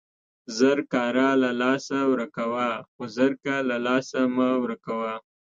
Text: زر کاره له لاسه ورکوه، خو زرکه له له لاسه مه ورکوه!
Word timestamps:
زر 0.57 0.77
کاره 0.93 1.29
له 1.43 1.51
لاسه 1.61 1.97
ورکوه، 2.11 2.71
خو 2.93 3.01
زرکه 3.17 3.55
له 3.59 3.65
له 3.69 3.77
لاسه 3.87 4.19
مه 4.35 4.47
ورکوه! 4.63 5.13